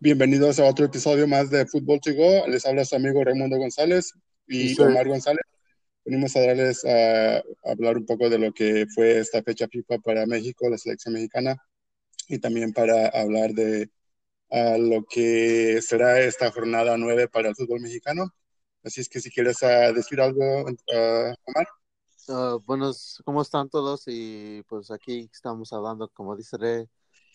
Bienvenidos 0.00 0.60
a 0.60 0.64
otro 0.64 0.84
episodio 0.84 1.26
más 1.26 1.50
de 1.50 1.66
Fútbol 1.66 1.98
Go. 2.06 2.46
Les 2.46 2.64
habla 2.64 2.84
su 2.84 2.94
amigo 2.94 3.24
Raimundo 3.24 3.56
González 3.56 4.12
y 4.46 4.80
Omar 4.80 5.08
González. 5.08 5.42
Venimos 6.04 6.36
a 6.36 6.40
darles 6.40 6.84
a, 6.84 7.42
hablar 7.64 7.96
un 7.96 8.06
poco 8.06 8.30
de 8.30 8.38
lo 8.38 8.52
que 8.52 8.86
fue 8.94 9.18
esta 9.18 9.42
fecha 9.42 9.66
FIFA 9.66 9.98
para 9.98 10.24
México, 10.24 10.70
la 10.70 10.78
selección 10.78 11.14
mexicana, 11.14 11.56
y 12.28 12.38
también 12.38 12.72
para 12.72 13.08
hablar 13.08 13.50
de 13.54 13.90
lo 14.78 15.04
que 15.04 15.82
será 15.82 16.20
esta 16.20 16.52
jornada 16.52 16.96
nueve 16.96 17.26
para 17.26 17.48
el 17.48 17.56
fútbol 17.56 17.80
mexicano. 17.80 18.32
Así 18.84 19.00
es 19.00 19.08
que 19.08 19.20
si 19.20 19.32
quieres 19.32 19.58
decir 19.96 20.20
algo, 20.20 20.60
Omar. 20.62 21.66
Uh, 22.28 22.60
buenos, 22.60 23.20
¿cómo 23.24 23.42
están 23.42 23.68
todos? 23.68 24.04
Y 24.06 24.62
pues 24.68 24.92
aquí 24.92 25.28
estamos 25.32 25.72
hablando, 25.72 26.08
como 26.10 26.36
dice 26.36 26.56
Rey, 26.56 26.88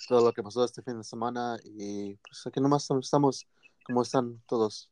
todo 0.07 0.25
lo 0.25 0.31
que 0.33 0.43
pasó 0.43 0.63
este 0.63 0.81
fin 0.81 0.97
de 0.97 1.03
semana 1.03 1.57
y 1.63 2.15
pues 2.15 2.45
aquí 2.45 2.59
nomás 2.59 2.87
estamos, 3.01 3.45
¿cómo 3.85 4.01
están 4.01 4.41
todos? 4.47 4.89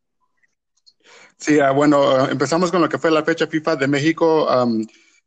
Sí, 1.37 1.59
ah, 1.59 1.71
bueno, 1.71 2.27
empezamos 2.29 2.71
con 2.71 2.81
lo 2.81 2.89
que 2.89 2.97
fue 2.97 3.11
la 3.11 3.23
fecha 3.23 3.47
FIFA 3.47 3.75
de 3.75 3.87
México, 3.87 4.47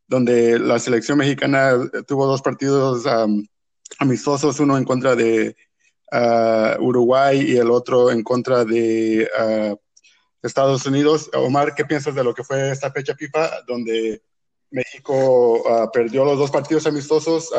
donde 0.06 0.58
la 0.58 0.78
selección 0.78 1.18
mexicana 1.18 1.72
tuvo 2.06 2.26
dos 2.26 2.42
partidos 2.42 3.04
amistosos, 3.98 4.60
uno 4.60 4.78
en 4.78 4.84
contra 4.84 5.16
de 5.16 5.56
ah, 6.12 6.76
Uruguay 6.80 7.40
y 7.40 7.56
el 7.56 7.70
otro 7.70 8.10
en 8.10 8.22
contra 8.22 8.64
de 8.64 9.28
ah, 9.36 9.74
Estados 10.42 10.86
Unidos. 10.86 11.30
Omar, 11.34 11.74
¿qué 11.74 11.84
piensas 11.84 12.14
de 12.14 12.24
lo 12.24 12.34
que 12.34 12.44
fue 12.44 12.70
esta 12.70 12.90
fecha 12.90 13.14
FIFA, 13.14 13.62
donde 13.66 14.22
México 14.70 15.90
perdió 15.92 16.24
los 16.24 16.38
dos 16.38 16.50
partidos 16.50 16.86
amistosos? 16.86 17.50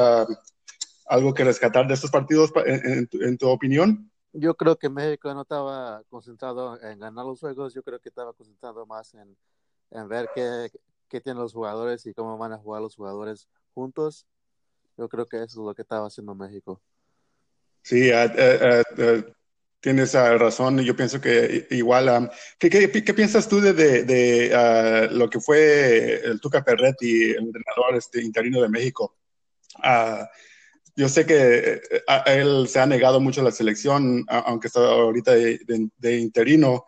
Algo 1.05 1.33
que 1.33 1.43
rescatar 1.43 1.87
de 1.87 1.93
estos 1.93 2.11
partidos 2.11 2.51
en, 2.65 3.37
tu, 3.37 3.49
opinión? 3.49 4.11
Yo 4.33 4.55
creo 4.55 4.77
que 4.77 4.89
México 4.89 5.33
no 5.33 5.43
estaba 5.43 6.03
concentrado 6.09 6.81
en 6.81 6.99
ganar 6.99 7.25
los 7.25 7.39
juegos, 7.39 7.73
yo 7.73 7.84
creo 7.84 7.99
que 7.99 8.09
estaba 8.09 8.34
concentrado 8.34 8.85
más 8.85 9.13
en, 9.13 10.07
ver 10.09 10.29
qué, 10.35 10.70
qué, 11.07 11.21
tienen 11.21 11.41
los 11.41 11.53
jugadores 11.53 12.05
y 12.05 12.13
cómo 12.13 12.37
van 12.37 12.53
a 12.53 12.57
jugar 12.57 12.81
los 12.81 12.95
jugadores 12.95 13.47
juntos. 13.73 14.25
Yo 14.97 15.07
creo 15.09 15.25
que 15.25 15.37
eso 15.37 15.62
es 15.62 15.65
lo 15.65 15.75
que 15.75 15.81
estaba 15.84 16.07
haciendo 16.07 16.35
México. 16.35 16.81
Sí, 17.85 18.09
uh, 18.12 18.25
uh, 18.97 19.34
tienes 19.79 20.13
razón. 20.13 20.79
Yo 20.79 20.95
pienso 20.95 21.21
que 21.21 21.67
igual. 21.69 22.31
¿qué, 22.57 22.69
qué, 22.69 22.91
qué, 22.91 23.13
piensas 23.13 23.47
tú 23.47 23.62
de, 23.62 23.73
de, 23.73 25.09
lo 25.12 25.29
que 25.29 25.40
fue 25.40 26.21
el 26.25 26.41
Tuca 26.41 26.63
Ferretti, 26.63 27.31
el 27.31 27.43
entrenador 27.43 27.95
este, 27.95 28.23
interino 28.23 28.59
de 28.62 28.69
México? 28.69 29.15
Yo 30.96 31.10
sé 31.10 31.26
que 31.26 31.74
eh, 31.74 31.82
él 32.27 32.68
se 32.68 32.79
ha 32.79 32.85
negado 32.85 33.20
mucho 33.20 33.41
a 33.41 33.43
la 33.43 33.51
selección, 33.51 34.26
aunque 34.27 34.68
está 34.68 34.79
ahorita 34.79 35.34
de, 35.34 36.18
interino. 36.18 36.85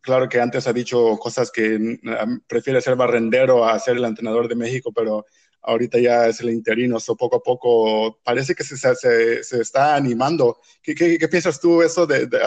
claro 0.00 0.28
que 0.28 0.40
antes 0.40 0.66
ha 0.66 0.72
dicho 0.72 1.16
cosas 1.18 1.50
que 1.50 1.98
prefiere 2.46 2.80
ser 2.80 2.96
barrendero 2.96 3.64
a 3.64 3.78
ser 3.78 3.96
el 3.96 4.04
entrenador 4.04 4.48
de 4.48 4.54
México, 4.54 4.92
pero 4.94 5.24
ahorita 5.62 5.98
ya 5.98 6.26
es 6.26 6.40
el 6.40 6.50
interino, 6.50 7.00
so 7.00 7.16
poco 7.16 7.36
a 7.36 7.42
poco 7.42 8.20
parece 8.22 8.54
que 8.54 8.62
se, 8.62 8.76
se, 8.76 9.60
está 9.60 9.96
animando. 9.96 10.58
¿Qué, 10.82 10.94
qué, 10.94 11.28
piensas 11.28 11.58
tú 11.58 11.82
eso 11.82 12.06
de, 12.06 12.26
de, 12.26 12.38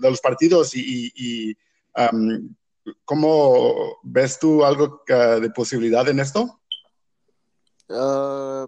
los 0.00 0.20
partidos 0.20 0.74
y, 0.74 1.56
cómo 3.04 3.98
ves 4.02 4.38
tú 4.38 4.64
algo 4.64 5.02
de 5.06 5.50
posibilidad 5.50 6.08
en 6.08 6.20
esto? 6.20 6.60
Uh, 7.88 8.66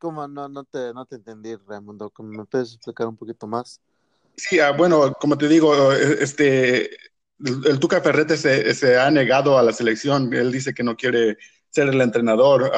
¿Cómo? 0.00 0.26
No, 0.26 0.48
no, 0.48 0.64
te, 0.64 0.94
no 0.94 1.04
te 1.04 1.16
entendí, 1.16 1.54
Raimundo. 1.68 2.10
¿Me 2.20 2.46
puedes 2.46 2.72
explicar 2.72 3.06
un 3.06 3.18
poquito 3.18 3.46
más? 3.46 3.82
Sí, 4.34 4.58
ah, 4.58 4.72
bueno, 4.72 5.12
como 5.20 5.36
te 5.36 5.46
digo, 5.46 5.92
e, 5.92 6.24
este, 6.24 6.88
el, 7.44 7.78
Tuca 7.78 8.00
Ferrete 8.00 8.38
se, 8.38 8.98
ha 8.98 9.10
negado 9.10 9.58
a 9.58 9.62
la 9.62 9.74
selección. 9.74 10.32
Él 10.32 10.50
dice 10.50 10.72
que 10.72 10.82
no 10.82 10.96
quiere 10.96 11.36
ser 11.68 11.88
el 11.88 12.00
entrenador. 12.00 12.72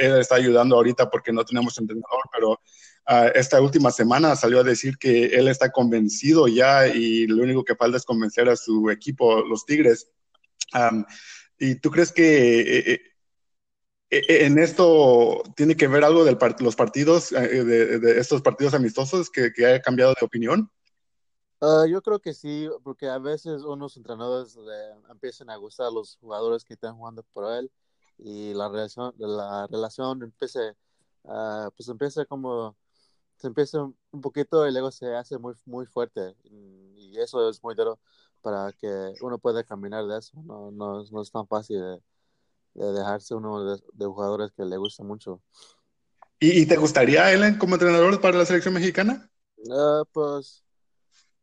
él 0.00 0.16
está 0.18 0.36
ayudando 0.36 0.76
ahorita 0.76 1.10
porque 1.10 1.34
no 1.34 1.44
tenemos 1.44 1.76
entrenador, 1.76 2.22
pero 2.32 2.58
ah, 3.04 3.26
esta 3.34 3.60
última 3.60 3.90
semana 3.90 4.34
salió 4.34 4.60
a 4.60 4.64
decir 4.64 4.96
que 4.96 5.26
él 5.26 5.48
está 5.48 5.70
convencido 5.70 6.48
ya 6.48 6.86
y 6.86 7.26
lo 7.26 7.42
único 7.42 7.62
que 7.62 7.76
falta 7.76 7.98
es 7.98 8.06
convencer 8.06 8.48
a 8.48 8.56
su 8.56 8.88
equipo, 8.90 9.42
los 9.44 9.66
Tigres. 9.66 10.08
¿Y 11.58 11.74
tú 11.74 11.90
crees 11.90 12.10
que 12.10 12.60
eh, 12.60 12.92
eh, 12.92 13.00
en 14.28 14.58
esto 14.58 15.42
tiene 15.56 15.76
que 15.76 15.88
ver 15.88 16.04
algo 16.04 16.24
de 16.24 16.36
los 16.60 16.76
partidos, 16.76 17.32
eh, 17.32 17.64
de, 17.64 18.18
estos 18.18 18.42
partidos 18.42 18.74
amistosos 18.74 19.30
que, 19.30 19.52
que 19.52 19.66
haya 19.66 19.80
cambiado 19.80 20.14
de 20.18 20.24
opinión? 20.24 20.70
Ah, 21.60 21.86
yo 21.88 22.02
creo 22.02 22.20
que 22.20 22.34
sí, 22.34 22.68
porque 22.82 23.08
a 23.08 23.18
veces 23.18 23.62
unos 23.62 23.96
entrenadores 23.96 24.58
empiezan 25.10 25.50
a 25.50 25.56
gustar 25.56 25.86
a 25.86 25.90
los 25.90 26.16
jugadores 26.16 26.64
que 26.64 26.74
están 26.74 26.96
jugando 26.96 27.22
por 27.32 27.50
él 27.52 27.70
y 28.18 28.52
la 28.54 28.68
relación, 28.68 29.14
la 29.16 29.66
relación 29.68 30.22
empieza, 30.22 30.60
uh, 31.22 31.70
pues 31.76 31.88
empieza 31.88 32.24
como, 32.26 32.76
se 33.36 33.46
empieza 33.46 33.82
un 33.82 34.20
poquito 34.20 34.66
y 34.68 34.72
luego 34.72 34.90
se 34.90 35.14
hace 35.14 35.38
muy, 35.38 35.54
muy 35.64 35.86
fuerte 35.86 36.36
y 36.44 37.18
eso 37.18 37.48
es 37.48 37.62
muy 37.62 37.74
duro 37.74 37.98
para 38.42 38.72
que 38.72 39.14
uno 39.22 39.38
pueda 39.38 39.64
caminar 39.64 40.06
de 40.06 40.18
eso, 40.18 40.36
no, 40.44 40.70
no, 40.70 41.02
no 41.04 41.22
es 41.22 41.30
tan 41.30 41.46
fácil 41.46 41.80
de, 41.80 42.02
de 42.74 42.92
dejarse 42.92 43.34
uno 43.34 43.76
de, 43.76 44.04
jugadores 44.04 44.52
que 44.52 44.64
le 44.64 44.76
gusta 44.76 45.02
mucho. 45.02 45.40
¿Y, 46.40 46.66
te 46.66 46.76
gustaría 46.76 47.32
él 47.32 47.56
como 47.58 47.76
entrenador 47.76 48.20
para 48.20 48.36
la 48.36 48.44
selección 48.44 48.74
mexicana? 48.74 49.30
Uh, 49.56 50.04
pues, 50.12 50.62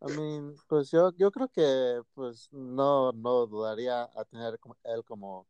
I 0.02 0.12
mean, 0.16 0.56
pues 0.68 0.92
yo, 0.92 1.12
yo 1.18 1.32
creo 1.32 1.48
que 1.48 2.02
pues 2.14 2.50
no, 2.52 3.12
no 3.14 3.48
dudaría 3.48 4.04
a 4.04 4.26
tener 4.30 4.60
él 4.84 5.04
como 5.06 5.48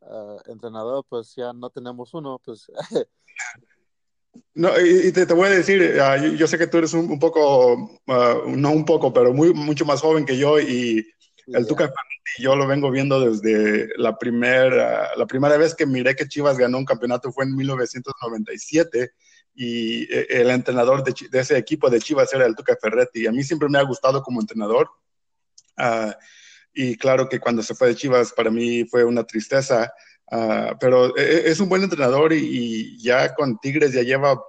uh, 0.00 0.38
entrenador, 0.46 1.04
pues 1.08 1.34
ya 1.36 1.52
no 1.52 1.70
tenemos 1.70 2.12
uno, 2.14 2.40
pues. 2.44 2.72
no, 4.54 4.70
y, 4.80 5.12
te, 5.12 5.26
te, 5.26 5.34
voy 5.34 5.46
a 5.46 5.50
decir, 5.50 5.96
uh, 6.00 6.34
yo, 6.34 6.46
sé 6.48 6.58
que 6.58 6.66
tú 6.66 6.78
eres 6.78 6.94
un, 6.94 7.10
un 7.10 7.18
poco, 7.20 8.00
no 8.06 8.70
un 8.72 8.84
poco, 8.84 9.12
pero 9.12 9.32
muy, 9.32 9.52
mucho 9.52 9.84
más 9.84 10.00
joven 10.00 10.24
que 10.24 10.38
yo 10.38 10.58
y 10.58 11.06
el 11.46 11.66
Tuca 11.66 11.92
yo 12.38 12.56
lo 12.56 12.66
vengo 12.66 12.90
viendo 12.90 13.20
desde 13.20 13.88
la 13.96 14.16
primera, 14.16 15.14
la 15.16 15.26
primera 15.26 15.56
vez 15.56 15.74
que 15.74 15.86
miré 15.86 16.14
que 16.14 16.28
Chivas 16.28 16.56
ganó 16.56 16.78
un 16.78 16.84
campeonato 16.84 17.32
fue 17.32 17.44
en 17.44 17.56
1997 17.56 19.12
y 19.54 20.04
eh, 20.04 20.26
el 20.30 20.50
entrenador 20.50 21.04
de, 21.04 21.14
ese 21.38 21.58
equipo 21.58 21.90
de 21.90 22.00
Chivas 22.00 22.32
era 22.32 22.46
el 22.46 22.54
Tuca 22.54 22.76
Ferretti. 22.80 23.22
Y 23.22 23.26
a 23.26 23.32
mí 23.32 23.42
siempre 23.42 23.68
me 23.68 23.78
ha 23.78 23.82
gustado 23.82 24.22
como 24.22 24.40
entrenador. 24.40 24.90
Ah, 25.76 26.16
y 26.72 26.96
claro 26.96 27.28
que 27.28 27.38
cuando 27.38 27.62
se 27.62 27.74
fue 27.74 27.88
de 27.88 27.96
Chivas 27.96 28.32
para 28.32 28.50
mí 28.50 28.84
fue 28.84 29.04
una 29.04 29.24
tristeza, 29.24 29.92
ah, 30.30 30.76
pero 30.80 31.16
e, 31.16 31.22
e, 31.22 31.50
es 31.50 31.60
un 31.60 31.68
buen 31.68 31.82
entrenador 31.82 32.32
y, 32.32 32.98
ya 33.02 33.34
con 33.34 33.58
Tigres 33.58 33.92
ya 33.92 34.02
lleva 34.02 34.42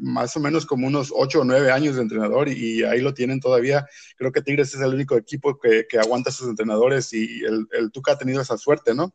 más 0.00 0.36
o 0.36 0.40
menos 0.40 0.66
como 0.66 0.86
unos 0.86 1.12
ocho 1.14 1.40
o 1.40 1.44
nueve 1.44 1.70
años 1.70 1.96
de 1.96 2.02
entrenador 2.02 2.48
y, 2.48 2.82
ahí 2.84 3.00
lo 3.00 3.14
tienen 3.14 3.40
todavía. 3.40 3.86
Creo 4.16 4.32
que 4.32 4.42
Tigres 4.42 4.74
es 4.74 4.80
el 4.80 4.94
único 4.94 5.16
equipo 5.16 5.58
que, 5.58 5.86
que 5.88 5.98
aguanta 5.98 6.30
a 6.30 6.32
sus 6.32 6.48
entrenadores 6.48 7.12
y 7.12 7.44
el, 7.44 7.66
el, 7.72 7.90
Tuca 7.90 8.12
ha 8.12 8.18
tenido 8.18 8.40
esa 8.40 8.56
suerte, 8.56 8.94
¿no? 8.94 9.12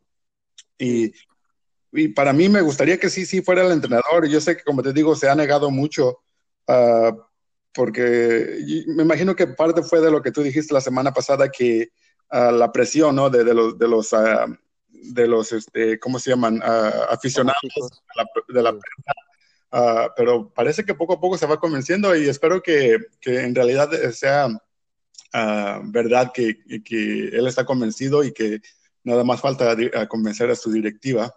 Y, 0.78 1.14
y, 1.92 2.10
para 2.10 2.34
mí 2.34 2.50
me 2.50 2.62
gustaría 2.62 3.00
que 3.00 3.10
sí, 3.10 3.26
sí 3.26 3.42
fuera 3.42 3.66
el 3.66 3.72
entrenador. 3.72 4.28
Yo 4.28 4.42
sé 4.42 4.58
que, 4.58 4.64
como 4.64 4.82
te 4.82 4.94
digo, 4.94 5.16
se 5.16 5.30
ha 5.30 5.36
negado 5.36 5.70
mucho 5.72 6.22
uh, 6.68 7.16
porque 7.74 8.58
me 8.88 9.04
imagino 9.04 9.36
que 9.36 9.48
parte 9.48 9.84
fue 9.84 10.02
de 10.02 10.12
lo 10.12 10.22
que 10.22 10.32
tú 10.32 10.42
dijiste 10.42 10.74
la 10.74 10.82
semana 10.82 11.14
pasada, 11.14 11.50
que 11.50 11.90
uh, 12.32 12.52
la 12.52 12.72
presión, 12.72 13.16
¿no? 13.16 13.30
De, 13.30 13.44
de 13.44 13.54
los... 13.54 13.78
De 13.78 13.88
los 13.88 14.14
uh, 14.14 14.56
de 15.04 15.26
los, 15.26 15.52
este, 15.52 16.00
¿cómo 16.00 16.20
se 16.20 16.30
llaman? 16.30 16.62
aficionados 17.10 17.60
de 17.64 18.16
la, 18.16 18.26
de 18.50 18.62
la 18.62 18.70
prensa 18.70 19.14
Ah, 19.72 20.10
pero 20.18 20.52
parece 20.54 20.84
que 20.84 20.96
poco 20.96 21.14
a 21.14 21.20
poco 21.22 21.38
se 21.38 21.46
va 21.46 21.60
convenciendo 21.60 22.14
y 22.16 22.28
espero 22.28 22.62
que, 22.62 22.98
que 23.22 23.40
en 23.40 23.56
realidad 23.56 23.90
sea 24.12 24.48
uh, 24.48 25.82
verdad 25.86 26.32
que, 26.34 26.58
que, 26.84 27.30
él 27.30 27.48
está 27.48 27.64
convencido 27.64 28.22
y 28.24 28.34
que 28.34 28.60
nada 29.04 29.24
más 29.24 29.40
falta 29.40 29.76
a 29.96 30.08
convencer 30.08 30.50
a 30.50 30.56
su 30.56 30.72
directiva. 30.72 31.34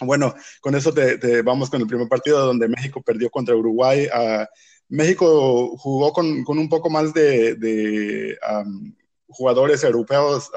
Bueno, 0.00 0.34
con 0.60 0.74
eso 0.74 0.92
te, 0.92 1.42
vamos 1.42 1.70
con 1.70 1.80
el 1.80 1.86
primer 1.86 2.08
partido 2.08 2.44
donde 2.44 2.68
México 2.68 3.02
perdió 3.02 3.30
contra 3.30 3.54
Uruguay. 3.54 4.06
Uh, 4.06 4.46
México 4.88 5.76
jugó 5.78 6.12
con, 6.12 6.42
con, 6.42 6.58
un 6.58 6.68
poco 6.68 6.90
más 6.90 7.14
de, 7.14 7.54
de 7.54 8.36
um, 8.50 8.92
jugadores 9.28 9.84
europeos, 9.84 10.50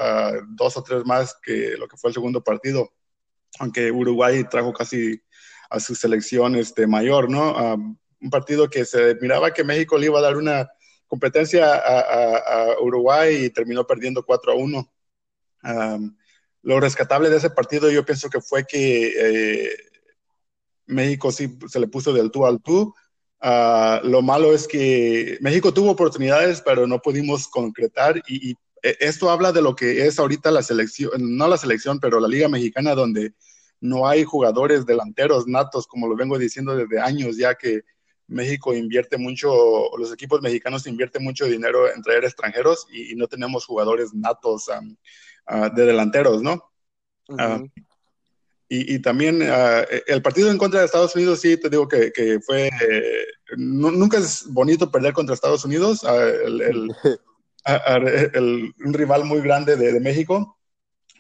dos 0.49 0.75
o 0.77 0.83
tres 0.83 1.05
más 1.05 1.37
que 1.43 1.77
lo 1.77 1.87
que 1.87 1.97
fue 1.97 2.09
el 2.09 2.15
segundo 2.15 2.43
partido, 2.43 2.91
aunque 3.59 3.91
Uruguay 3.91 4.43
trajo 4.49 4.73
casi 4.73 5.21
a 5.73 5.79
su 5.79 5.95
selección 5.95 6.55
este, 6.55 6.85
mayor, 6.85 7.29
¿no? 7.29 7.75
un 8.23 8.29
partido 8.29 8.69
que 8.69 8.85
se 8.85 9.15
miraba 9.15 9.53
que 9.53 9.63
México 9.63 9.97
le 9.97 10.05
iba 10.05 10.19
a 10.19 10.21
dar 10.21 10.37
una 10.37 10.69
competencia 11.07 11.75
a, 11.75 12.79
Uruguay 12.79 13.45
y 13.45 13.49
terminó 13.49 13.85
perdiendo 13.85 14.23
4 14.23 14.53
a 14.53 14.55
1. 14.55 14.93
lo 16.61 16.79
rescatable 16.79 17.29
de 17.29 17.37
ese 17.37 17.49
partido 17.49 17.89
yo 17.91 18.05
pienso 18.05 18.29
que 18.29 18.39
fue 18.39 18.65
que 18.65 19.13
eh, 19.17 19.75
México 20.85 21.31
sí 21.31 21.57
se 21.67 21.79
le 21.79 21.87
puso 21.87 22.13
del 22.13 22.31
tú 22.31 22.45
al 22.45 22.61
tú. 22.61 22.93
Ah, 23.41 23.99
lo 24.03 24.21
malo 24.21 24.53
es 24.53 24.67
que 24.67 25.37
México 25.41 25.73
tuvo 25.73 25.91
oportunidades, 25.91 26.61
pero 26.61 26.87
no 26.87 27.01
pudimos 27.01 27.47
concretar 27.47 28.21
y, 28.27 28.51
y, 28.51 28.57
esto 28.99 29.29
habla 29.29 29.53
de 29.53 29.61
lo 29.61 29.77
que 29.77 30.05
es 30.05 30.19
ahorita 30.19 30.51
la 30.51 30.61
selección, 30.61 31.11
no 31.17 31.47
la 31.47 31.55
selección, 31.55 32.01
pero 32.01 32.19
la 32.19 32.27
Liga 32.27 32.49
Mexicana, 32.49 32.95
donde 32.95 33.33
no 33.83 34.07
hay 34.07 34.23
jugadores 34.23 34.85
delanteros 34.85 35.45
natos, 35.45 35.87
como 35.87 36.07
lo 36.07 36.15
vengo 36.15 36.39
diciendo 36.39 36.73
desde 36.73 37.01
años, 37.01 37.35
ya 37.35 37.55
que 37.55 37.81
México 38.27 38.73
invierte 38.73 39.17
mucho, 39.17 39.51
los 39.97 40.13
equipos 40.13 40.41
mexicanos 40.41 40.87
invierten 40.87 41.21
mucho 41.21 41.45
dinero 41.45 41.93
en 41.93 42.01
traer 42.01 42.23
extranjeros 42.23 42.87
y, 42.89 43.11
y 43.11 43.15
no 43.15 43.27
tenemos 43.27 43.65
jugadores 43.65 44.13
natos 44.13 44.69
um, 44.69 44.95
uh, 45.49 45.69
de 45.75 45.85
delanteros, 45.85 46.41
¿no? 46.41 46.53
Uh 47.27 47.35
-huh. 47.35 47.61
uh, 47.61 47.69
y, 48.69 48.95
y, 48.95 48.99
también 49.01 49.41
uh, 49.41 49.83
el 50.07 50.21
partido 50.21 50.49
en 50.49 50.57
contra 50.57 50.79
de 50.79 50.85
Estados 50.85 51.13
Unidos, 51.17 51.41
sí, 51.41 51.57
te 51.57 51.69
digo 51.69 51.85
que, 51.85 52.13
que 52.13 52.39
fue, 52.39 52.67
eh, 52.67 53.25
nunca 53.57 54.17
es 54.17 54.45
bonito 54.47 54.89
perder 54.89 55.11
contra 55.11 55.35
Estados 55.35 55.65
Unidos, 55.65 56.03
el, 56.05 56.61
el, 56.61 56.95
el, 58.33 58.73
un 58.85 58.93
rival 58.93 59.25
muy 59.25 59.41
grande 59.41 59.75
de, 59.75 59.91
de, 59.91 59.99
México, 59.99 60.57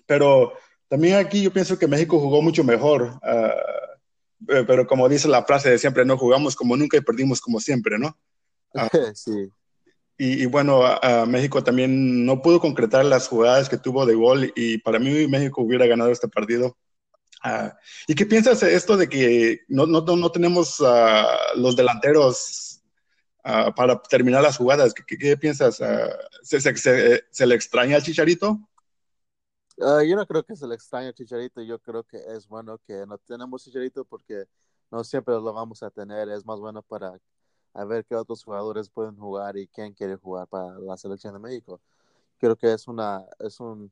pero 0.05 0.53
también 0.93 1.15
aquí 1.15 1.41
yo 1.41 1.51
pienso 1.51 1.79
que 1.79 1.87
México 1.87 2.19
jugó 2.19 2.43
mucho 2.43 2.63
mejor. 2.63 3.19
Uh, 3.23 4.63
pero 4.67 4.85
como 4.85 5.09
dice 5.09 5.27
la 5.27 5.43
frase 5.43 5.71
de 5.71 5.79
siempre, 5.79 6.05
no 6.05 6.19
jugamos 6.19 6.55
como 6.55 6.77
nunca 6.77 6.97
y 6.97 7.01
perdimos 7.01 7.41
como 7.41 7.59
siempre, 7.59 7.97
¿no? 7.97 8.15
Uh, 8.75 8.87
sí. 9.15 9.51
Y, 10.19 10.43
y 10.43 10.45
bueno, 10.45 10.81
uh, 10.81 11.25
México 11.25 11.63
también 11.63 12.27
no 12.27 12.43
pudo 12.43 12.59
concretar 12.59 13.05
las 13.05 13.27
jugadas 13.27 13.69
que 13.69 13.79
tuvo 13.79 14.05
de 14.05 14.13
gol 14.13 14.53
y 14.55 14.77
para 14.77 14.99
mí 14.99 15.27
México 15.27 15.63
hubiera 15.63 15.87
ganado 15.87 16.11
este 16.11 16.27
partido. 16.27 16.77
Uh, 17.43 17.69
¿Y 18.05 18.13
qué 18.13 18.27
piensas 18.27 18.59
de 18.59 18.75
esto 18.75 18.95
de 18.95 19.09
que 19.09 19.61
no, 19.69 19.87
no, 19.87 20.01
no 20.01 20.31
tenemos 20.31 20.77
los 21.55 21.75
delanteros 21.75 22.83
para 23.41 23.99
terminar 24.03 24.43
las 24.43 24.57
jugadas? 24.57 24.93
¿Qué, 24.93 25.01
qué, 25.07 25.17
qué 25.17 25.37
piensas? 25.37 25.81
¿se, 26.43 26.61
se, 26.61 26.77
se, 26.77 27.23
¿se, 27.31 27.47
le 27.47 27.55
extraña 27.55 27.95
al 27.95 28.03
Chicharito? 28.03 28.59
Uh, 29.77 30.01
yo 30.01 30.15
no 30.15 30.25
creo 30.27 30.43
que 30.43 30.55
se 30.55 30.67
le 30.67 30.75
extrañe 30.75 31.07
a 31.07 31.13
Chicharito, 31.13 31.61
yo 31.61 31.79
creo 31.79 32.03
que 32.03 32.17
es 32.17 32.47
bueno 32.47 32.77
que 32.79 33.05
no 33.07 33.17
tenemos 33.17 33.63
Chicharito 33.63 34.05
porque 34.05 34.45
no 34.91 35.03
siempre 35.03 35.33
lo 35.33 35.51
vamos 35.51 35.81
a 35.81 35.89
tener, 35.89 36.29
es 36.29 36.45
más 36.45 36.59
bueno 36.59 36.83
para 36.83 37.19
ver 37.73 38.05
qué 38.05 38.15
otros 38.15 38.43
jugadores 38.43 38.89
pueden 38.89 39.17
jugar 39.17 39.57
y 39.57 39.67
quién 39.67 39.93
quiere 39.93 40.15
jugar 40.15 40.47
para 40.47 40.77
la 40.79 40.95
selección 40.97 41.33
de 41.33 41.39
México. 41.39 41.81
Creo 42.37 42.55
que 42.55 42.71
es 42.71 42.87
una 42.87 43.25
es 43.39 43.59
un 43.59 43.91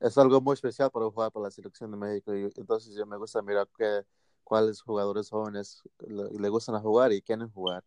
es 0.00 0.16
algo 0.18 0.40
muy 0.40 0.54
especial 0.54 0.90
para 0.90 1.10
jugar 1.10 1.30
para 1.30 1.44
la 1.44 1.50
selección 1.50 1.90
de 1.90 1.96
México 1.96 2.34
y 2.34 2.44
entonces 2.56 2.94
yo 2.94 3.06
me 3.06 3.16
gusta 3.16 3.42
mirar 3.42 3.68
que, 3.76 4.04
cuáles 4.44 4.80
jugadores 4.80 5.30
jóvenes 5.30 5.82
le, 6.06 6.30
le 6.30 6.48
gustan 6.48 6.74
a 6.74 6.80
jugar 6.80 7.12
y 7.12 7.22
quieren 7.22 7.50
jugar. 7.50 7.84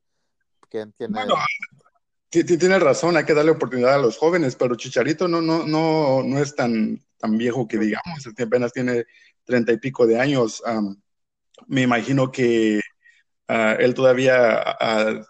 ¿Quién 0.70 0.92
tiene 0.94 1.14
bueno 1.14 1.36
tiene 2.44 2.80
razón, 2.80 3.18
hay 3.18 3.26
que 3.26 3.34
darle 3.34 3.52
oportunidad 3.52 3.96
a 3.96 4.00
los 4.00 4.18
jóvenes, 4.18 4.56
pero 4.56 4.76
Chicharito 4.76 5.28
no, 5.28 5.42
no, 5.42 5.66
no, 5.66 6.24
no 6.24 6.40
es 6.40 6.56
tan, 6.56 7.02
tan 7.18 7.38
viejo 7.38 7.68
que 7.68 7.78
digamos, 7.78 8.28
apenas 8.38 8.74
tiene 8.74 9.06
treinta 9.46 9.72
y 9.72 9.78
pico 9.78 10.06
de 10.06 10.20
años. 10.20 10.62
Me 11.68 11.82
imagino 11.82 12.32
que 12.32 12.82
uh, 13.50 13.80
él 13.80 13.94
todavía 13.94 14.64
uh, 14.82 15.24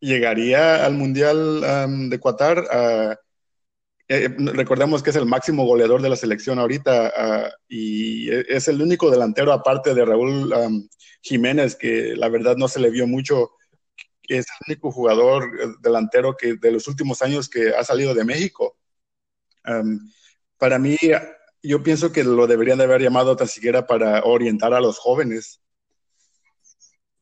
llegaría 0.00 0.84
al 0.84 0.94
Mundial 0.94 2.08
de 2.10 2.20
Qatar. 2.20 2.58
Uh, 2.58 3.14
eh, 4.08 4.28
recordemos 4.38 5.02
que 5.02 5.10
es 5.10 5.16
el 5.16 5.26
máximo 5.26 5.64
goleador 5.64 6.02
de 6.02 6.10
la 6.10 6.16
selección 6.16 6.58
ahorita 6.58 7.50
y 7.66 8.30
es 8.30 8.68
el 8.68 8.82
único 8.82 9.10
delantero 9.10 9.50
aparte 9.50 9.94
de 9.94 10.04
Raúl 10.04 10.52
Jiménez 11.22 11.74
que 11.74 12.14
la 12.14 12.28
verdad 12.28 12.56
no 12.56 12.68
se 12.68 12.80
le 12.80 12.90
vio 12.90 13.06
mucho 13.06 13.52
es 14.28 14.46
el 14.46 14.72
único 14.72 14.90
jugador 14.90 15.50
eh, 15.60 15.74
delantero 15.80 16.36
que 16.36 16.54
de 16.54 16.72
los 16.72 16.88
últimos 16.88 17.22
años 17.22 17.48
que 17.48 17.74
ha 17.74 17.84
salido 17.84 18.14
de 18.14 18.24
México. 18.24 18.76
Para 20.58 20.78
mí, 20.78 20.96
yo 21.62 21.82
pienso 21.82 22.12
que 22.12 22.22
lo 22.22 22.46
deberían 22.46 22.78
de 22.78 22.84
haber 22.84 23.00
llamado 23.00 23.34
tan 23.34 23.48
siquiera 23.48 23.86
para 23.86 24.22
orientar 24.24 24.74
a 24.74 24.80
los 24.80 24.98
jóvenes. 24.98 25.62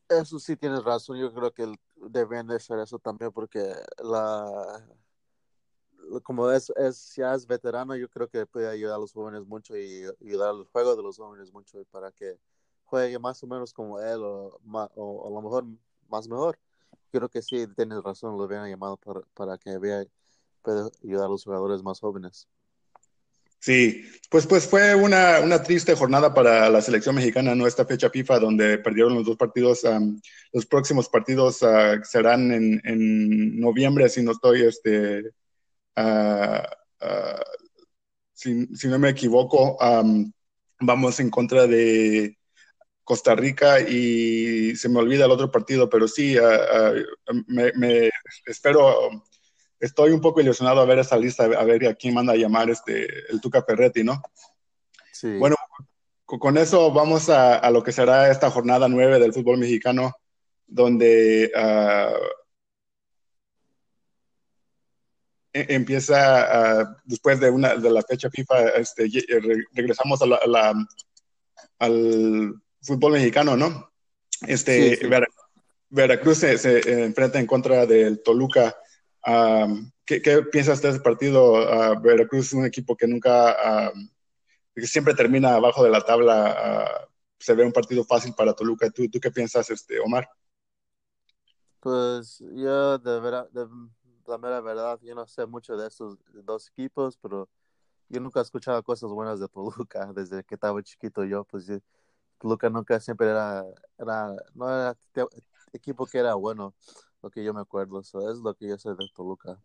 Eso 0.09 0.37
sí 0.39 0.57
tienes 0.57 0.83
razón, 0.83 1.17
yo 1.17 1.33
creo 1.33 1.53
que 1.53 1.73
deben 1.95 2.47
de 2.47 2.57
hacer 2.57 2.79
eso 2.79 2.99
también 2.99 3.31
porque 3.31 3.73
la 4.03 4.85
como 6.21 6.51
es, 6.51 6.69
es 6.75 7.15
ya 7.15 7.33
es 7.33 7.47
veterano, 7.47 7.95
yo 7.95 8.09
creo 8.09 8.27
que 8.27 8.45
puede 8.45 8.67
ayudar 8.67 8.97
a 8.97 8.99
los 8.99 9.13
jóvenes 9.13 9.45
mucho 9.45 9.77
y 9.77 10.03
ayudar 10.21 10.49
al 10.49 10.65
juego 10.65 10.97
de 10.97 11.01
los 11.01 11.17
jóvenes 11.17 11.51
mucho 11.53 11.83
para 11.89 12.11
que 12.11 12.37
juegue 12.83 13.17
más 13.17 13.41
o 13.41 13.47
menos 13.47 13.73
como 13.73 13.99
él 14.01 14.19
o 14.21 14.59
a 14.75 15.29
lo 15.29 15.41
mejor 15.41 15.65
más 16.09 16.27
mejor 16.27 16.59
creo 17.11 17.29
que 17.29 17.41
sí, 17.41 17.65
tienes 17.75 18.01
razón, 18.03 18.37
lo 18.37 18.43
habían 18.43 18.69
llamado 18.69 18.97
para, 18.97 19.21
para 19.33 19.57
que 19.57 19.77
vea, 19.77 20.03
ayudar 21.03 21.25
a 21.25 21.29
los 21.29 21.43
jugadores 21.43 21.83
más 21.83 21.99
jóvenes. 21.99 22.47
Sí, 23.59 24.03
pues, 24.29 24.45
pues 24.45 24.67
fue 24.67 24.93
una, 24.93 25.39
una, 25.39 25.63
triste 25.63 25.95
jornada 25.95 26.33
para 26.33 26.69
la 26.69 26.81
selección 26.81 27.15
mexicana, 27.15 27.55
¿no? 27.55 27.65
Esta 27.65 27.85
fecha 27.85 28.09
FIFA 28.09 28.39
donde 28.39 28.77
perdieron 28.77 29.15
los 29.15 29.25
dos 29.25 29.37
partidos, 29.37 29.83
los 30.51 30.65
próximos 30.65 31.07
partidos 31.07 31.61
uh, 31.61 32.03
serán 32.03 32.51
en, 32.51 32.81
en, 32.83 33.57
noviembre, 33.61 34.09
si 34.09 34.21
no 34.21 34.31
estoy, 34.33 34.63
este, 34.63 35.31
uh, 35.95 36.59
uh, 37.01 37.43
si, 38.33 38.67
si, 38.75 38.87
no 38.89 38.99
me 38.99 39.11
equivoco, 39.11 39.77
um, 39.77 40.29
vamos 40.81 41.21
en 41.21 41.29
contra 41.29 41.65
de, 41.65 42.37
Costa 43.03 43.35
Rica 43.35 43.81
y 43.81 44.75
se 44.75 44.89
me 44.89 44.99
olvida 44.99 45.25
el 45.25 45.31
otro 45.31 45.51
partido, 45.51 45.89
pero 45.89 46.07
sí, 46.07 46.37
uh, 46.37 46.43
uh, 46.43 47.43
me, 47.47 47.71
me, 47.73 48.09
espero, 48.45 49.09
estoy 49.79 50.11
un 50.11 50.21
poco 50.21 50.39
ilusionado 50.41 50.81
a 50.81 50.85
ver 50.85 50.99
esa 50.99 51.17
lista, 51.17 51.43
a 51.43 51.63
ver 51.63 51.87
a 51.87 51.95
quién 51.95 52.13
manda 52.13 52.33
a 52.33 52.37
llamar 52.37 52.69
este, 52.69 53.07
el 53.29 53.41
Tuca 53.41 53.63
Ferretti, 53.63 54.03
¿no? 54.03 54.21
Sí. 55.11 55.35
Bueno, 55.37 55.55
con 56.25 56.57
eso 56.57 56.91
vamos 56.91 57.29
a, 57.29 57.57
a, 57.57 57.69
lo 57.71 57.83
que 57.83 57.91
será 57.91 58.31
esta 58.31 58.49
jornada 58.49 58.87
nueve 58.87 59.19
del 59.19 59.33
fútbol 59.33 59.57
mexicano, 59.57 60.13
donde 60.65 61.51
uh, 61.53 62.17
empieza 65.51 66.97
después 67.03 67.39
de 67.39 67.49
una 67.49 67.75
de 67.75 67.91
la 67.91 68.01
fecha 68.01 68.29
FIFA, 68.29 68.69
este, 68.69 69.07
regresamos 69.73 70.21
a 70.21 70.25
la, 70.25 70.37
a 70.37 70.47
la 70.47 70.73
al 71.79 72.62
fútbol 72.83 73.13
mexicano, 73.13 73.55
¿no? 73.57 73.91
Este, 74.47 74.95
sí, 74.95 75.01
sí. 75.01 75.07
Vera, 75.07 75.27
Veracruz 75.89 76.39
se, 76.39 76.57
se, 76.57 77.03
enfrenta 77.05 77.39
en 77.39 77.47
contra 77.47 77.85
del 77.85 78.21
Toluca. 78.21 78.75
Um, 79.25 79.91
¿qué, 80.05 80.21
¿qué, 80.21 80.41
piensas 80.43 80.81
de 80.81 80.89
ese 80.89 80.99
partido? 80.99 81.53
Uh, 81.53 81.99
Veracruz 82.01 82.47
es 82.47 82.53
un 82.53 82.65
equipo 82.65 82.95
que 82.95 83.07
nunca, 83.07 83.91
que 84.75 84.87
siempre 84.87 85.13
termina 85.13 85.55
abajo 85.55 85.83
de 85.83 85.89
la 85.89 86.01
tabla. 86.01 87.07
Uh, 87.07 87.13
se 87.39 87.53
ve 87.53 87.65
un 87.65 87.73
partido 87.73 88.03
fácil 88.03 88.33
para 88.33 88.53
Toluca. 88.53 88.89
¿Tú, 88.89 89.09
tú 89.09 89.19
qué 89.19 89.31
piensas, 89.31 89.69
este, 89.69 89.99
Omar? 89.99 90.29
Pues 91.79 92.39
yo, 92.39 92.97
de, 92.97 93.19
vera, 93.19 93.47
de 93.51 93.67
la 94.27 94.37
mera 94.37 94.61
verdad, 94.61 94.99
yo 95.01 95.13
no 95.15 95.27
sé 95.27 95.45
mucho 95.45 95.75
de 95.75 95.87
estos 95.87 96.17
dos 96.31 96.69
equipos, 96.69 97.17
pero 97.17 97.49
yo 98.09 98.19
nunca 98.19 98.39
he 98.39 98.43
escuchado 98.43 98.81
cosas 98.83 99.11
buenas 99.11 99.39
de 99.39 99.47
Toluca 99.47 100.11
desde 100.15 100.43
que 100.43 100.55
estaba 100.55 100.81
chiquito 100.81 101.25
yo, 101.25 101.43
pues 101.43 101.65
yo, 101.65 101.79
Toluca 102.43 102.69
nunca 102.69 102.99
siempre 102.99 103.29
era, 103.29 103.63
era, 103.97 104.35
no 104.53 104.69
era 104.69 104.97
equipo 105.71 106.05
que 106.05 106.17
era 106.17 106.33
bueno, 106.33 106.75
lo 107.21 107.31
que 107.31 107.41
yo 107.41 107.53
me 107.53 107.61
acuerdo, 107.61 108.01
eso 108.01 108.29
es 108.29 108.39
lo 108.39 108.53
que 108.53 108.67
yo 108.67 108.77
sé 108.77 108.89
de 108.89 109.09
Toluca. 109.15 109.57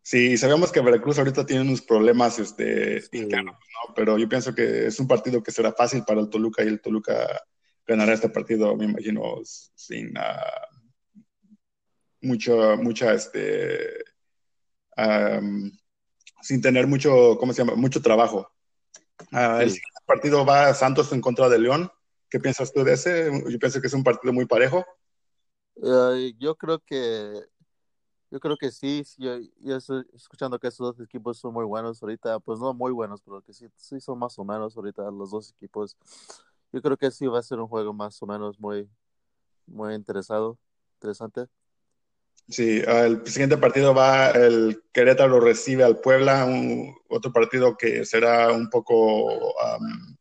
Sí, 0.00 0.38
sabemos 0.38 0.70
que 0.70 0.80
Veracruz 0.80 1.18
ahorita 1.18 1.44
tiene 1.44 1.62
unos 1.62 1.82
problemas 1.82 2.38
este, 2.38 3.00
sí. 3.00 3.08
internos, 3.18 3.56
¿no? 3.56 3.94
pero 3.94 4.16
yo 4.16 4.28
pienso 4.28 4.54
que 4.54 4.86
es 4.86 5.00
un 5.00 5.08
partido 5.08 5.42
que 5.42 5.50
será 5.50 5.72
fácil 5.72 6.04
para 6.04 6.20
el 6.20 6.30
Toluca 6.30 6.62
y 6.62 6.68
el 6.68 6.80
Toluca 6.80 7.26
ganará 7.84 8.12
este 8.12 8.28
partido, 8.28 8.76
me 8.76 8.84
imagino, 8.84 9.40
sin 9.42 10.16
uh, 10.16 11.20
mucho, 12.22 12.76
mucha, 12.76 13.12
este, 13.12 14.04
um, 14.96 15.68
sin 16.42 16.62
tener 16.62 16.86
mucho, 16.86 17.36
¿cómo 17.38 17.52
se 17.52 17.62
llama? 17.64 17.74
Mucho 17.74 18.00
trabajo. 18.00 18.48
Uh, 19.32 19.58
sí. 19.58 19.62
El 19.62 19.70
siguiente 19.70 20.00
partido 20.06 20.44
va 20.44 20.74
Santos 20.74 21.12
en 21.12 21.20
contra 21.20 21.48
de 21.48 21.58
León. 21.58 21.90
¿Qué 22.28 22.38
piensas 22.38 22.72
tú 22.72 22.84
de 22.84 22.94
ese? 22.94 23.30
Yo 23.48 23.58
pienso 23.58 23.80
que 23.80 23.88
es 23.88 23.94
un 23.94 24.04
partido 24.04 24.32
muy 24.32 24.46
parejo. 24.46 24.84
Uh, 25.74 26.32
yo 26.38 26.56
creo 26.56 26.78
que 26.80 27.42
yo 28.30 28.38
creo 28.38 28.56
que 28.56 28.70
sí, 28.70 29.02
yo, 29.18 29.38
yo, 29.58 29.76
estoy 29.76 30.04
escuchando 30.14 30.58
que 30.58 30.68
estos 30.68 30.96
dos 30.96 31.04
equipos 31.04 31.38
son 31.38 31.52
muy 31.52 31.64
buenos 31.64 32.00
ahorita, 32.00 32.38
pues 32.38 32.60
no 32.60 32.72
muy 32.72 32.92
buenos, 32.92 33.20
pero 33.22 33.42
que 33.42 33.52
sí, 33.52 33.66
sí 33.74 34.00
son 34.00 34.20
más 34.20 34.38
o 34.38 34.44
menos 34.44 34.76
ahorita 34.76 35.10
los 35.10 35.32
dos 35.32 35.50
equipos. 35.50 35.96
Yo 36.72 36.80
creo 36.80 36.96
que 36.96 37.10
sí 37.10 37.26
va 37.26 37.40
a 37.40 37.42
ser 37.42 37.58
un 37.58 37.66
juego 37.66 37.92
más 37.92 38.22
o 38.22 38.26
menos 38.26 38.60
muy, 38.60 38.88
muy 39.66 39.94
interesado, 39.94 40.58
interesante. 40.94 41.48
Sí, 42.50 42.82
el 42.84 43.24
siguiente 43.26 43.56
partido 43.58 43.94
va, 43.94 44.30
el 44.30 44.82
Querétaro 44.92 45.38
recibe 45.38 45.84
al 45.84 46.00
Puebla, 46.00 46.44
un, 46.44 46.96
otro 47.08 47.32
partido 47.32 47.76
que 47.76 48.04
será 48.04 48.50
un 48.52 48.68
poco 48.68 49.52
um, 49.52 50.16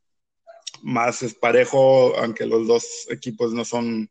más 0.83 1.23
parejo, 1.41 2.15
aunque 2.17 2.45
los 2.45 2.67
dos 2.67 3.07
equipos 3.09 3.51
no 3.51 3.65
son 3.65 4.09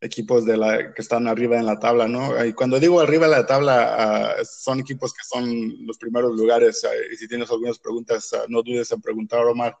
equipos 0.00 0.44
de 0.44 0.56
la, 0.56 0.94
que 0.94 1.02
están 1.02 1.26
arriba 1.26 1.58
en 1.58 1.66
la 1.66 1.80
tabla, 1.80 2.06
¿no? 2.06 2.44
Y 2.44 2.52
cuando 2.52 2.78
digo 2.78 3.00
arriba 3.00 3.24
en 3.24 3.32
la 3.32 3.46
tabla, 3.46 4.36
uh, 4.38 4.44
son 4.44 4.78
equipos 4.78 5.12
que 5.12 5.24
son 5.24 5.86
los 5.86 5.98
primeros 5.98 6.36
lugares. 6.36 6.84
Uh, 6.84 7.12
y 7.12 7.16
si 7.16 7.26
tienes 7.26 7.50
algunas 7.50 7.80
preguntas, 7.80 8.32
uh, 8.32 8.48
no 8.48 8.62
dudes 8.62 8.92
en 8.92 9.00
preguntar, 9.00 9.44
Omar. 9.44 9.76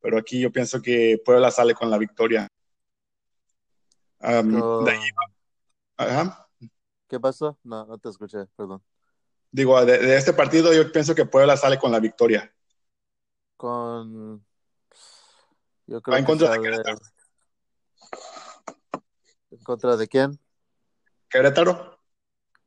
Pero 0.00 0.18
aquí 0.18 0.40
yo 0.40 0.50
pienso 0.50 0.80
que 0.80 1.20
Puebla 1.22 1.50
sale 1.50 1.74
con 1.74 1.90
la 1.90 1.98
victoria. 1.98 2.48
Um, 4.20 4.84
de 4.84 4.92
ahí-. 4.92 6.45
¿Qué 7.08 7.20
pasó? 7.20 7.58
No, 7.62 7.86
no 7.86 7.98
te 7.98 8.08
escuché, 8.08 8.46
perdón. 8.56 8.82
Digo, 9.50 9.84
de, 9.84 9.98
de 9.98 10.16
este 10.16 10.32
partido 10.32 10.72
yo 10.72 10.90
pienso 10.90 11.14
que 11.14 11.24
Puebla 11.24 11.56
sale 11.56 11.78
con 11.78 11.92
la 11.92 12.00
victoria. 12.00 12.52
Con. 13.56 14.44
Yo 15.86 15.96
Va 15.96 16.00
creo 16.02 16.16
en 16.18 16.24
que 16.24 16.26
contra 16.26 16.50
de 16.50 16.60
Querétaro. 16.60 16.98
¿En 19.50 19.58
contra 19.62 19.96
de 19.96 20.08
quién? 20.08 20.38
¿Querétaro? 21.28 21.98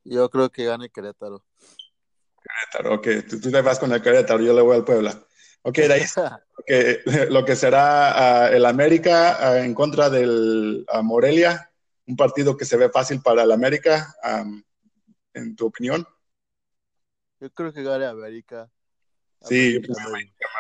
Yo 0.06 0.30
creo 0.30 0.50
que 0.50 0.66
gane 0.66 0.90
Querétaro. 0.90 1.44
Querétaro, 2.42 2.96
ok. 2.96 3.08
Tú, 3.30 3.42
tú 3.42 3.50
le 3.50 3.62
vas 3.62 3.80
con 3.80 3.92
el 3.92 4.02
Querétaro, 4.02 4.42
yo 4.42 4.54
le 4.54 4.62
voy 4.62 4.78
al 4.78 4.86
Puebla. 4.86 5.22
Ok, 5.64 5.76
de 5.76 5.94
ahí 5.94 6.04
que, 6.66 7.02
lo 7.30 7.44
que 7.44 7.56
será 7.56 8.46
ah, 8.46 8.50
el 8.50 8.66
América 8.66 9.38
ah, 9.40 9.60
en 9.60 9.74
contra 9.74 10.10
del 10.10 10.86
ah, 10.90 11.02
Morelia, 11.02 11.69
un 12.10 12.16
partido 12.16 12.58
que 12.58 12.66
se 12.66 12.76
ve 12.76 12.90
fácil 12.90 13.22
para 13.22 13.44
el 13.44 13.52
América, 13.52 14.16
am, 14.24 14.64
en 15.34 15.56
tu 15.56 15.68
opinión. 15.68 16.06
Yo 17.40 17.52
creo 17.52 17.72
que 17.72 17.84
gane 17.84 18.06
América. 18.06 18.70
Sí, 19.42 19.76
yo 19.76 19.82
pienso 19.82 20.02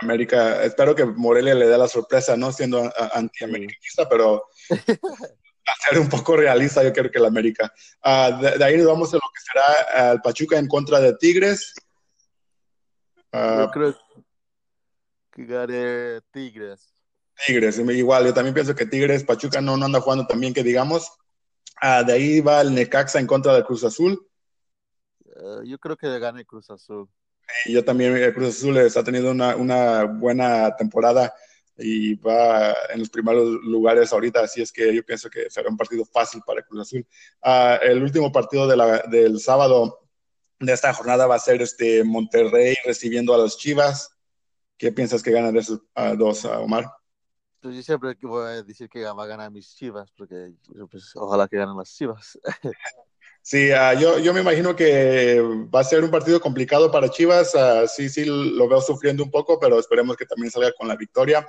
América, 0.02 0.64
espero 0.64 0.96
que 0.96 1.04
Morelia 1.04 1.54
le 1.54 1.68
dé 1.68 1.78
la 1.78 1.88
sorpresa, 1.90 2.38
no 2.38 2.54
siendo 2.54 2.90
antiamericanista, 3.14 4.08
pero 4.08 4.46
a 4.70 5.90
ser 5.90 6.00
un 6.00 6.08
poco 6.08 6.38
realista, 6.38 6.82
yo 6.84 6.94
creo 6.94 7.12
que 7.12 7.18
el 7.18 7.26
América. 7.26 7.74
Ah, 8.02 8.32
de, 8.42 8.58
de 8.58 8.64
ahí 8.64 8.78
nos 8.78 8.86
vamos 8.86 9.14
a 9.14 9.18
lo 9.18 9.22
que 9.22 9.42
será 9.42 10.14
el 10.14 10.22
Pachuca 10.22 10.58
en 10.58 10.68
contra 10.68 11.02
de 11.02 11.14
Tigres. 11.16 11.74
Ah, 13.34 13.66
Yo 13.66 13.72
creo 13.72 13.98
que 15.32 15.46
gane 15.46 16.22
Tigres. 16.32 16.94
Tigres, 17.46 17.80
igual, 17.80 18.26
yo 18.26 18.34
también 18.34 18.54
pienso 18.54 18.76
que 18.76 18.86
Tigres, 18.86 19.24
Pachuca 19.24 19.60
no, 19.60 19.76
no 19.76 19.86
anda 19.86 20.00
jugando 20.00 20.28
tan 20.28 20.40
bien 20.40 20.54
que 20.54 20.64
digamos. 20.64 21.12
Ah, 21.82 22.04
de 22.04 22.14
ahí 22.14 22.42
va 22.42 22.62
el 22.62 22.74
Necaxa 22.74 23.20
en 23.20 23.28
contra 23.28 23.54
del 23.54 23.64
Cruz 23.64 23.84
Azul. 23.84 24.28
Eh, 25.26 25.68
yo 25.68 25.78
creo 25.80 25.96
que 25.96 26.20
gane 26.20 26.46
Cruz 26.46 26.70
Azul. 26.70 27.08
Yo 27.66 27.84
también, 27.84 28.16
el 28.16 28.34
Cruz 28.34 28.58
Azul 28.58 28.78
está 28.78 29.04
teniendo 29.04 29.32
una, 29.32 29.56
una 29.56 30.04
buena 30.04 30.76
temporada 30.76 31.34
y 31.78 32.16
va 32.16 32.76
en 32.90 33.00
los 33.00 33.10
primeros 33.10 33.48
lugares 33.64 34.12
ahorita, 34.12 34.42
así 34.42 34.62
es 34.62 34.72
que 34.72 34.94
yo 34.94 35.04
pienso 35.04 35.30
que 35.30 35.50
será 35.50 35.70
un 35.70 35.78
partido 35.78 36.04
fácil 36.06 36.42
para 36.46 36.62
Cruz 36.62 36.82
Azul. 36.82 37.08
Ah, 37.42 37.80
el 37.82 38.04
último 38.04 38.32
partido 38.32 38.68
de 38.68 38.76
la, 38.76 39.04
del 39.04 39.40
sábado 39.40 40.00
de 40.60 40.74
esta 40.74 40.94
jornada 40.94 41.26
va 41.26 41.36
a 41.36 41.40
ser 41.40 41.62
este 41.62 42.04
Monterrey 42.04 42.76
recibiendo 42.86 43.34
a 43.34 43.38
los 43.38 43.58
Chivas. 43.58 44.12
¿Qué 44.78 44.92
piensas 44.92 45.24
que 45.24 45.32
ganan 45.32 45.54
de 45.54 45.62
esos 45.62 45.82
dos, 46.18 46.46
Omar? 46.46 46.86
Pues 47.62 47.76
yo 47.76 47.82
siempre 47.84 48.16
voy 48.22 48.44
a 48.48 48.64
decir 48.64 48.90
que 48.90 49.04
va 49.04 49.24
a 49.24 49.28
ganar 49.28 49.52
mis 49.52 49.76
chivas, 49.76 50.12
porque 50.12 50.54
pues, 50.90 51.12
ojalá 51.16 51.48
que 51.48 51.58
ganen 51.58 51.76
las 51.78 51.94
chivas. 51.94 52.40
Sí, 53.42 53.72
ah, 53.72 53.94
yo, 53.94 54.20
yo 54.20 54.34
me 54.34 54.42
imagino 54.42 54.76
que 54.76 55.42
va 55.74 55.80
a 55.80 55.84
ser 55.84 56.04
un 56.04 56.12
partido 56.12 56.40
complicado 56.40 56.92
para 56.92 57.10
Chivas. 57.10 57.56
ah, 57.56 57.88
sí, 57.88 58.10
sí, 58.10 58.26
lo 58.26 58.68
veo 58.68 58.82
sufriendo 58.82 59.24
un 59.24 59.32
poco, 59.32 59.58
pero 59.60 59.80
esperemos 59.80 60.18
que 60.18 60.26
también 60.26 60.52
salga 60.52 60.72
con 60.78 60.88
la 60.88 60.96
victoria. 60.96 61.48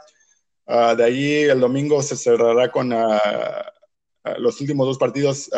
Ah, 0.67 0.95
de 0.95 1.05
ahí 1.05 1.35
el 1.43 1.61
domingo 1.61 2.00
se 2.00 2.17
cerrará 2.17 2.71
con 2.71 2.90
los 4.38 4.61
últimos 4.61 4.87
dos 4.87 4.99
partidos. 4.99 5.50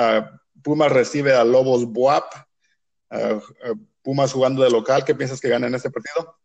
Pumas 0.63 0.91
recibe 0.91 1.35
a 1.35 1.45
Lobos 1.45 1.85
Buap. 1.87 2.25
Ah, 3.11 3.39
Pumas 4.03 4.33
jugando 4.33 4.63
de 4.65 4.71
local. 4.71 5.05
¿Qué 5.05 5.15
piensas 5.15 5.41
que 5.41 5.49
gana 5.49 5.67
en 5.67 5.75
este 5.75 5.91
partido? 5.91 6.39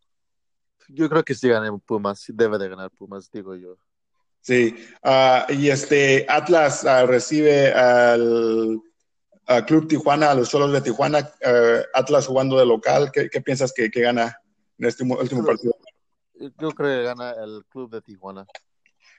Yo 0.88 1.08
creo 1.08 1.24
que 1.24 1.34
sí 1.34 1.48
gane 1.48 1.76
Pumas, 1.84 2.24
debe 2.28 2.56
de 2.58 2.68
ganar 2.68 2.90
Pumas, 2.90 3.30
digo 3.30 3.56
yo. 3.56 3.76
Sí, 4.40 4.76
ah, 5.02 5.46
y 5.48 5.68
este 5.68 6.24
Atlas 6.28 6.84
ah, 6.86 7.04
recibe 7.04 7.72
al, 7.72 8.80
al 9.46 9.66
Club 9.66 9.88
Tijuana, 9.88 10.30
a 10.30 10.34
los 10.34 10.48
Cholos 10.48 10.72
de 10.72 10.80
Tijuana, 10.80 11.30
ah, 11.44 11.80
Atlas 11.94 12.26
jugando 12.26 12.58
de 12.58 12.64
local. 12.66 13.10
¿Qué, 13.12 13.28
qué 13.28 13.40
piensas 13.40 13.72
que, 13.72 13.90
que 13.90 14.00
gana 14.00 14.40
en 14.78 14.86
este 14.86 15.04
mo- 15.04 15.18
último 15.18 15.44
partido? 15.44 15.74
Yo 16.34 16.70
creo 16.70 17.00
que 17.00 17.02
gana 17.04 17.32
el 17.32 17.64
club 17.68 17.90
de 17.90 18.00
Tijuana. 18.00 18.46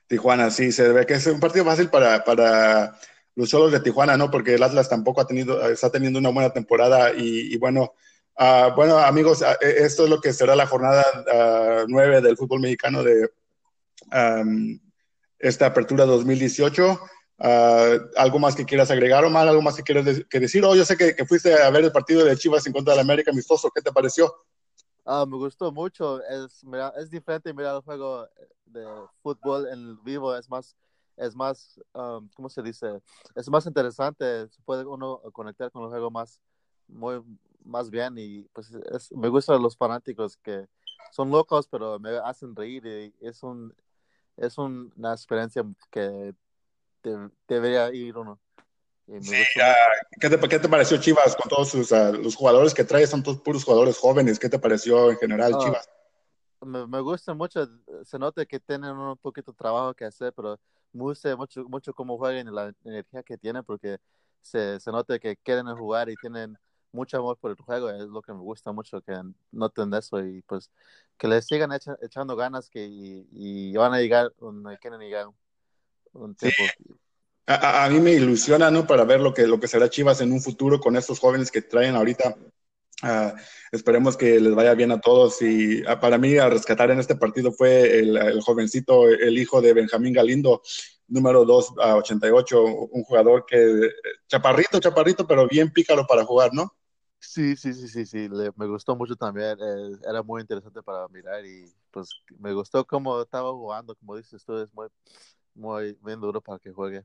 Tijuana, 0.07 0.49
sí, 0.49 0.71
se 0.71 0.91
ve 0.91 1.05
que 1.05 1.15
es 1.15 1.27
un 1.27 1.39
partido 1.39 1.65
fácil 1.65 1.89
para, 1.89 2.23
para 2.23 2.97
los 3.35 3.49
Cholos 3.49 3.71
de 3.71 3.81
Tijuana, 3.81 4.17
¿no? 4.17 4.31
Porque 4.31 4.55
el 4.55 4.63
Atlas 4.63 4.89
tampoco 4.89 5.21
ha 5.21 5.27
tenido, 5.27 5.69
está 5.69 5.91
teniendo 5.91 6.17
una 6.17 6.29
buena 6.29 6.51
temporada 6.51 7.13
y, 7.13 7.53
y 7.53 7.57
bueno, 7.57 7.93
ah, 8.37 8.73
bueno, 8.75 8.97
amigos, 8.97 9.43
eh, 9.43 9.55
esto 9.61 10.05
es 10.05 10.09
lo 10.09 10.19
que 10.19 10.33
será 10.33 10.55
la 10.55 10.65
jornada 10.65 11.05
ah, 11.31 11.83
nueve 11.87 12.21
del 12.21 12.37
fútbol 12.37 12.61
mexicano 12.61 13.03
de 13.03 13.29
am, 14.09 14.79
esta 15.39 15.67
apertura 15.67 16.05
2018. 16.05 16.99
Ah, 17.39 17.95
¿Algo 18.17 18.39
más 18.39 18.55
que 18.55 18.65
quieras 18.65 18.91
agregar, 18.91 19.23
Omar? 19.23 19.47
¿Algo 19.47 19.61
más 19.61 19.75
que 19.75 19.83
quieras 19.83 20.05
de- 20.05 20.25
que 20.27 20.39
decir? 20.39 20.63
Oh, 20.65 20.75
yo 20.75 20.85
sé 20.85 20.97
que, 20.97 21.15
que 21.15 21.25
fuiste 21.25 21.53
a 21.53 21.69
ver 21.69 21.85
el 21.85 21.91
partido 21.91 22.25
de 22.25 22.35
Chivas 22.37 22.67
en 22.67 22.73
contra 22.73 22.93
del 22.93 23.01
América 23.01 23.31
amistoso. 23.31 23.71
¿Qué 23.73 23.81
te 23.81 23.91
pareció? 23.91 24.33
Ah, 25.05 25.25
me 25.25 25.37
gustó 25.37 25.71
mucho. 25.71 26.21
Es, 26.23 26.63
mira, 26.63 26.93
es 26.97 27.09
diferente 27.09 27.53
mirar 27.53 27.77
el 27.77 27.81
juego 27.81 28.27
de 28.65 28.85
fútbol 29.23 29.67
en 29.67 30.03
vivo. 30.03 30.35
Es 30.35 30.49
más, 30.49 30.75
es 31.17 31.35
más, 31.35 31.79
um, 31.93 32.29
¿cómo 32.35 32.49
se 32.49 32.61
dice? 32.61 33.01
Es 33.35 33.49
más 33.49 33.65
interesante. 33.65 34.47
Se 34.49 34.61
puede 34.63 34.85
uno 34.85 35.21
conectar 35.31 35.71
con 35.71 35.83
el 35.83 35.89
juego 35.89 36.11
más, 36.11 36.39
muy, 36.87 37.21
más 37.63 37.89
bien. 37.89 38.15
Y 38.17 38.43
pues 38.53 38.71
es, 38.91 39.11
me 39.13 39.29
gustan 39.29 39.61
los 39.63 39.77
fanáticos 39.77 40.37
que 40.37 40.67
son 41.11 41.29
locos, 41.31 41.67
pero 41.67 41.97
me 41.99 42.17
hacen 42.17 42.55
reír. 42.55 42.85
Y 42.85 43.25
es 43.25 43.41
un, 43.43 43.73
es 44.39 44.57
un- 44.57 44.91
una 44.97 45.13
experiencia 45.13 45.63
que 45.91 46.33
te- 47.01 47.29
debería 47.47 47.93
ir 47.93 48.17
uno. 48.17 48.39
Sí, 49.21 49.37
¿qué, 50.19 50.29
te, 50.29 50.39
qué 50.49 50.59
te 50.59 50.69
pareció 50.69 50.97
Chivas 50.97 51.35
con 51.35 51.49
todos 51.49 51.69
sus, 51.69 51.91
ah, 51.91 52.11
los 52.11 52.35
jugadores 52.35 52.73
que 52.73 52.83
trae? 52.83 53.05
Son 53.07 53.21
todos 53.23 53.41
puros 53.41 53.63
jugadores 53.63 53.97
jóvenes. 53.97 54.39
¿Qué 54.39 54.49
te 54.49 54.59
pareció 54.59 55.11
en 55.11 55.17
general, 55.17 55.57
Chivas? 55.57 55.89
me, 56.61 56.85
me 56.87 56.99
gusta 57.01 57.33
mucho, 57.33 57.67
se 58.03 58.19
nota 58.19 58.45
que 58.45 58.59
tienen 58.59 58.91
un 58.91 59.17
poquito 59.17 59.51
de 59.51 59.57
trabajo 59.57 59.93
que 59.93 60.05
hacer, 60.05 60.33
pero 60.33 60.59
me 60.93 61.03
gusta 61.03 61.35
mucho, 61.35 61.63
mucho 61.65 61.93
cómo 61.93 62.17
juegan 62.17 62.47
y 62.47 62.51
la 62.51 62.73
energía 62.83 63.23
que 63.23 63.37
tienen, 63.37 63.63
porque 63.63 63.97
se, 64.41 64.79
se 64.79 64.91
nota 64.91 65.19
que 65.19 65.35
quieren 65.37 65.67
jugar 65.75 66.09
y 66.09 66.15
tienen 66.17 66.57
mucho 66.91 67.17
amor 67.17 67.37
por 67.37 67.51
el 67.51 67.57
juego, 67.57 67.89
es 67.89 68.03
lo 68.07 68.21
que 68.21 68.33
me 68.33 68.39
gusta 68.39 68.71
mucho, 68.71 69.01
que 69.01 69.13
noten 69.51 69.93
eso 69.93 70.23
y 70.25 70.41
pues 70.43 70.69
que 71.17 71.27
les 71.27 71.45
sigan 71.45 71.71
echa- 71.71 71.97
echando 72.01 72.35
ganas 72.35 72.69
que, 72.69 72.85
y, 72.85 73.27
y 73.31 73.73
van 73.75 73.93
a 73.93 73.99
llegar 73.99 74.33
donde 74.39 74.77
quieren 74.77 74.99
llegar 74.99 75.27
un 76.13 76.35
Sí. 76.35 76.49
tiempo. 76.49 76.97
A, 77.47 77.55
a- 77.55 77.85
a 77.85 77.89
mí 77.89 77.99
me 77.99 78.11
ilusiona, 78.13 78.69
¿no? 78.71 78.85
Para 78.85 79.03
ver 79.03 79.19
lo 79.19 79.33
que, 79.33 79.47
lo 79.47 79.59
que 79.59 79.67
será 79.67 79.89
Chivas 79.89 80.21
en 80.21 80.31
un 80.31 80.41
futuro 80.41 80.79
con 80.79 80.95
estos 80.95 81.19
jóvenes 81.19 81.51
que 81.51 81.61
traen 81.61 81.95
ahorita. 81.95 82.35
Ah, 83.01 83.33
esperemos 83.71 84.17
que 84.17 84.39
les 84.39 84.53
vaya 84.53 84.73
bien 84.75 84.91
a 84.91 84.99
todos. 85.01 85.41
Y 85.41 85.83
ah, 85.87 85.99
para 85.99 86.17
mí, 86.17 86.37
a 86.37 86.49
rescatar 86.49 86.91
en 86.91 86.99
este 86.99 87.15
partido 87.15 87.51
fue 87.51 87.99
el, 87.99 88.17
el 88.17 88.41
jovencito, 88.41 89.07
el 89.09 89.37
hijo 89.37 89.61
de 89.61 89.73
Benjamín 89.73 90.13
Galindo, 90.13 90.61
número 91.09 91.43
2 91.45 91.73
a 91.81 91.95
88, 91.97 92.63
un 92.63 93.03
jugador 93.03 93.45
que, 93.45 93.89
chaparrito, 94.27 94.79
chaparrito, 94.79 95.27
pero 95.27 95.47
bien 95.47 95.71
pícaro 95.71 96.05
para 96.07 96.23
jugar, 96.23 96.51
¿no? 96.53 96.71
Sí, 97.19 97.55
sí, 97.57 97.73
sí, 97.73 97.87
sí, 97.89 98.05
sí, 98.05 98.29
le- 98.29 98.51
me 98.55 98.65
gustó 98.67 98.95
mucho 98.95 99.15
también, 99.15 99.57
eh, 99.59 99.97
era 100.09 100.23
muy 100.23 100.41
interesante 100.41 100.81
para 100.81 101.07
mirar 101.09 101.45
y 101.45 101.65
pues 101.91 102.09
me 102.39 102.53
gustó 102.53 102.85
cómo 102.85 103.21
estaba 103.21 103.51
jugando, 103.51 103.93
como 103.95 104.15
dices 104.15 104.43
tú, 104.45 104.57
es 104.57 104.73
muy, 104.73 104.87
muy 105.53 105.97
bien 106.01 106.21
duro 106.21 106.39
para 106.39 106.59
que 106.59 106.71
juegue. 106.71 107.03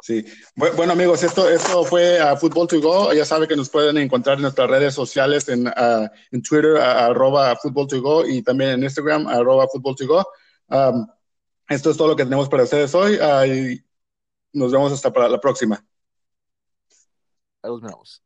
Sí. 0.00 0.24
Bu- 0.54 0.76
Bueno, 0.76 0.92
amigos, 0.92 1.24
esto, 1.24 1.48
esto 1.48 1.82
fue 1.82 2.20
a 2.20 2.36
Football 2.36 2.68
to 2.68 2.80
Go. 2.80 3.12
Ya 3.12 3.24
saben 3.24 3.48
que 3.48 3.56
nos 3.56 3.68
pueden 3.68 3.98
encontrar 3.98 4.36
en 4.36 4.42
nuestras 4.42 4.70
redes 4.70 4.94
sociales, 4.94 5.48
en, 5.48 5.66
ah, 5.66 6.08
en 6.30 6.40
Twitter, 6.40 6.76
a- 6.76 7.06
arroba 7.06 7.56
Football 7.56 7.88
to 7.88 8.00
Go, 8.00 8.24
y 8.24 8.40
también 8.42 8.70
en 8.70 8.84
Instagram, 8.84 9.26
arroba 9.26 9.66
Football 9.66 9.96
to 9.96 10.06
Go. 10.06 10.24
Um, 10.68 11.04
esto 11.68 11.90
es 11.90 11.96
todo 11.96 12.08
lo 12.08 12.16
que 12.16 12.24
tenemos 12.24 12.48
para 12.48 12.64
ustedes 12.64 12.94
hoy. 12.94 13.18
nos 14.52 14.72
vemos 14.72 14.92
hasta 14.92 15.12
para 15.12 15.28
la 15.28 15.40
próxima. 15.40 15.84
Los 17.62 17.82
miramos. 17.82 18.22